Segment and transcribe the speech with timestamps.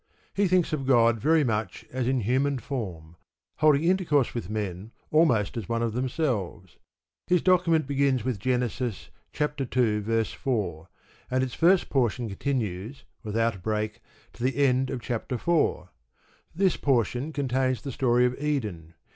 [0.33, 3.17] He thinks of God very much as in human form,
[3.57, 6.77] holding intercourse with men almost as one of themselves.
[7.27, 10.23] His document begins with Genesis ii.
[10.23, 10.89] 4,
[11.29, 14.01] and its first portion continues, without break,
[14.33, 15.89] to the end of chapter iv.
[16.55, 18.95] This portion contains the story of Eden.